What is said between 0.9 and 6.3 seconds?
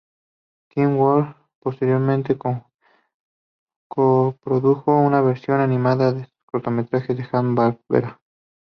World posteriormente co-produjo una versión animada de